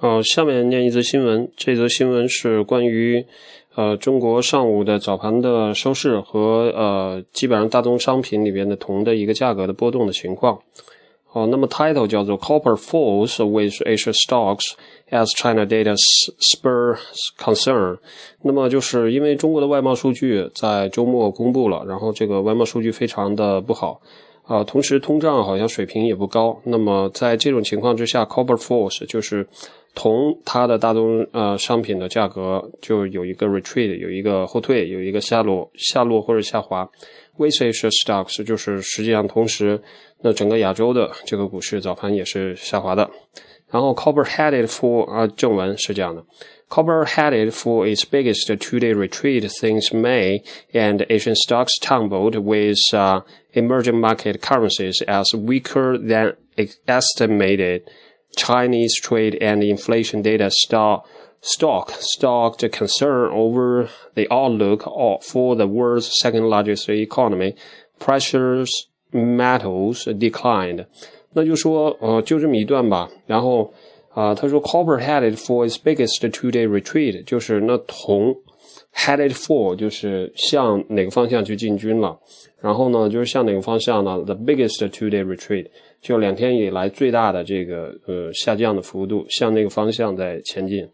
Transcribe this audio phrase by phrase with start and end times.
[0.00, 1.50] 呃，下面念一则新闻。
[1.56, 3.26] 这则新闻是关于
[3.74, 10.56] 呃中国上午的早盘的收市和呃基本上大宗商品里边的铜的一个价格的波动的情况。
[11.32, 14.70] 哦，那么 title 叫做 Copper falls with Asia stocks
[15.10, 16.98] as China data Spurs
[17.36, 17.98] concern。
[18.42, 24.00] 那么就是因为中国的外贸数据在周末公布了，然后这个外贸数据非常的不好。
[24.44, 26.58] 啊，同时通胀好像水平也不高。
[26.64, 29.46] 那么在这种情况之下，Copper falls 就是
[29.97, 36.89] 铜它的大宗呃商品的价格就有一个 retreat，有一个后退，有一个下落、下落或者下滑。
[37.37, 39.81] With Asia stocks 就是实际上同时，
[40.21, 43.09] 那整个亚洲的这个股市早盘也是下滑的。
[43.71, 46.23] 然后 Copper headed for 啊正文是这样的。
[46.69, 50.41] Copper headed for its biggest two-day retreat since May,
[50.73, 53.21] and Asian stocks tumbled with uh,
[53.53, 56.35] emerging market currencies as weaker than
[56.87, 57.83] estimated
[58.37, 61.05] Chinese trade and inflation data stock
[61.41, 64.83] stock stoked concern over the outlook
[65.21, 67.53] for the world's second largest economy.
[67.99, 68.69] Precious
[69.11, 70.85] metals declined.
[71.33, 73.09] 那就说，呃，就这么一段吧。
[73.25, 73.73] 然后，
[74.09, 78.35] 啊、呃，他说，copper headed for its biggest two-day retreat，就是那铜
[78.94, 82.18] headed for 就是向哪个方向去进军了。
[82.60, 85.66] 然后呢，就是向哪个方向呢？The biggest two-day retreat，
[86.00, 90.88] 就两天以来最大的这个呃下降的幅度，向那个方向在前进。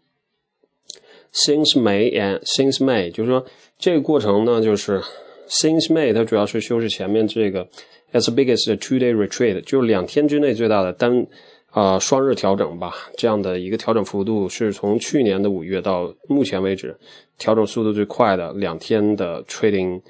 [1.33, 3.45] Since May and since May，就是说
[3.77, 5.01] 这个过程呢，就是
[5.49, 7.67] since May，它主要是修饰前面这个
[8.13, 11.25] as biggest two-day retreat，就是两天之内最大的单
[11.74, 16.96] 啊、呃、双日调整吧，这样的一个调整幅度是从去年的五月到目前为止
[17.38, 20.00] 调整速度最快的两天的 trading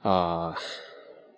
[0.00, 0.54] 啊、呃、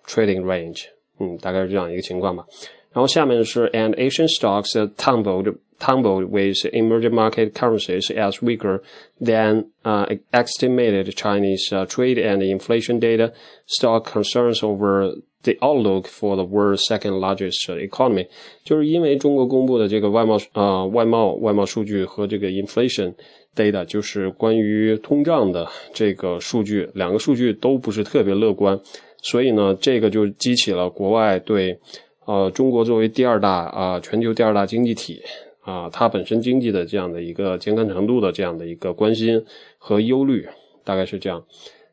[0.06, 0.84] trading range，
[1.18, 2.44] 嗯，大概是这样一个情况吧。
[2.92, 8.82] 然后下面是 and Asian stocks tumbled tumbled with emerging market currencies as weaker
[9.18, 13.32] than uh, estimated Chinese uh, trade and inflation data.
[13.66, 15.16] Stock concerns over
[15.47, 18.27] the outlook for the world's second largest economy，
[18.63, 23.13] 就是因为中国公布的这个外贸啊、外贸外贸数据和这个 inflation
[23.55, 28.79] data，就是关于通胀的这个数据，两个数据都不是特别乐观，
[29.21, 31.79] 所以呢，这个就激起了国外对
[32.25, 35.21] 呃中国作为第二大啊、全球第二大经济体。
[35.67, 39.43] 啊，它本身经济的这样的一个健康程度的这样的一个关心
[39.77, 40.47] 和忧虑，
[40.85, 41.43] 大概是这样。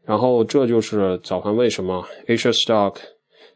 [0.04, 2.94] 然后这就是早盘为什么 Asia stock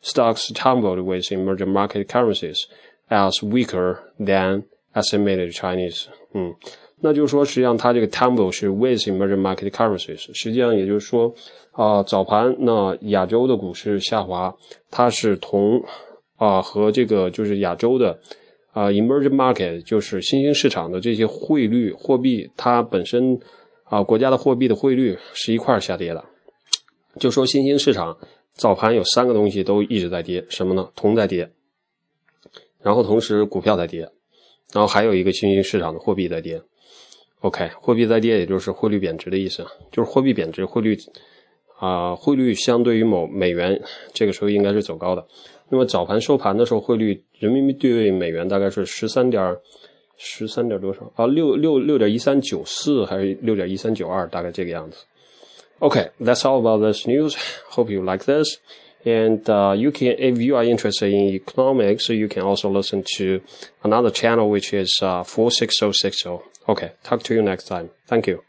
[0.02, 2.56] stocks tumbled with emerging market currencies
[3.08, 4.64] as weaker than
[4.94, 6.06] estimated Chinese。
[6.34, 6.54] 嗯，
[7.00, 11.34] 那就是说，实际上它这个 tumble 是 with emerging market currencies，实际上也就是说，
[11.72, 14.54] 啊、早盘那亚洲的股市下滑，
[14.90, 15.82] 它是同
[16.36, 18.18] 啊、和这个就是亚洲的。
[18.72, 23.36] 啊、，emerging market 就是新兴市场的这些汇率货币，它本身
[23.84, 26.24] 啊、国家的货币的汇率是一块下跌的。
[27.18, 28.16] 就说新兴市场
[28.58, 30.90] 早盘有三个东西都一直在跌，什么呢？
[30.96, 31.48] 铜在跌，
[32.82, 34.00] 然后同时股票在跌，
[34.72, 36.60] 然后还有一个新兴市场的货币在跌。
[37.40, 40.98] OK，货币在跌，也就是汇率贬值的意思，就是货币贬值，汇率
[41.78, 43.80] 啊、汇率相对于某美元，
[44.12, 45.24] 这个时候应该是走高的。
[45.68, 49.56] 那么早盘收盘的时候，汇率人民币对位美元大概是十三点
[50.16, 51.28] 十三点多少啊？
[51.28, 54.26] 六六六点一三九四还是六点一三九二？
[54.26, 55.04] 大概这个样子。
[55.80, 57.36] Okay, that's all about this news.
[57.70, 58.58] Hope you like this.
[59.04, 63.40] And uh, you can, if you are interested in economics, you can also listen to
[63.84, 66.40] another channel which is uh, 46060.
[66.68, 67.90] Okay, talk to you next time.
[68.06, 68.42] Thank you.